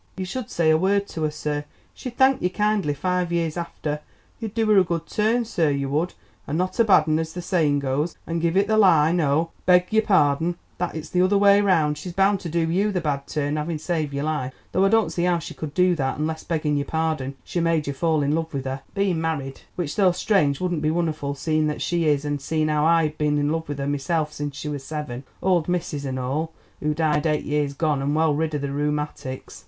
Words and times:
You 0.17 0.25
should 0.25 0.49
say 0.49 0.71
a 0.71 0.77
word 0.79 1.07
to 1.09 1.21
her, 1.25 1.29
sir; 1.29 1.63
she'd 1.93 2.17
thank 2.17 2.41
you 2.41 2.49
kindly 2.49 2.95
five 2.95 3.31
years 3.31 3.55
after. 3.55 3.99
You'd 4.39 4.55
do 4.55 4.65
her 4.71 4.79
a 4.79 4.83
good 4.83 5.05
turn, 5.05 5.45
sir, 5.45 5.69
you 5.69 5.89
would, 5.89 6.15
and 6.47 6.57
not 6.57 6.79
a 6.79 6.83
bad 6.83 7.07
un 7.07 7.19
as 7.19 7.33
the 7.33 7.41
saying 7.43 7.77
goes, 7.81 8.17
and 8.25 8.41
give 8.41 8.57
it 8.57 8.65
the 8.67 8.79
lie—no, 8.79 9.51
beg 9.67 9.93
your 9.93 10.01
pardon, 10.01 10.57
that 10.79 10.95
is 10.95 11.11
the 11.11 11.21
other 11.21 11.37
way 11.37 11.61
round—she's 11.61 12.13
bound 12.13 12.39
to 12.39 12.49
do 12.49 12.67
you 12.71 12.91
the 12.91 12.99
bad 12.99 13.27
turn 13.27 13.57
having 13.57 13.77
saved 13.77 14.11
your 14.11 14.23
life, 14.23 14.55
though 14.71 14.83
I 14.83 14.89
don't 14.89 15.11
see 15.11 15.25
how 15.25 15.37
she 15.37 15.53
could 15.53 15.75
do 15.75 15.93
that 15.93 16.17
unless, 16.17 16.43
begging 16.43 16.77
your 16.77 16.85
pardon, 16.85 17.35
she 17.43 17.59
made 17.59 17.85
you 17.85 17.93
fall 17.93 18.23
in 18.23 18.33
love 18.33 18.55
with 18.55 18.65
her, 18.65 18.81
being 18.95 19.21
married, 19.21 19.61
which 19.75 19.95
though 19.95 20.13
strange 20.13 20.59
wouldn't 20.59 20.81
be 20.81 20.89
wunnerful 20.89 21.35
seeing 21.35 21.67
what 21.67 21.79
she 21.79 22.05
is 22.07 22.25
and 22.25 22.41
seeing 22.41 22.69
how 22.69 22.87
I 22.87 23.03
has 23.03 23.11
been 23.19 23.37
in 23.37 23.51
love 23.51 23.69
with 23.69 23.77
her 23.77 23.85
myself 23.85 24.33
since 24.33 24.55
she 24.57 24.67
was 24.67 24.83
seven, 24.83 25.25
old 25.43 25.69
missus 25.69 26.05
and 26.05 26.17
all, 26.17 26.53
who 26.79 26.95
died 26.95 27.27
eight 27.27 27.45
years 27.45 27.73
gone 27.75 28.01
and 28.01 28.15
well 28.15 28.33
rid 28.33 28.55
of 28.55 28.61
the 28.63 28.71
rheumatics." 28.71 29.59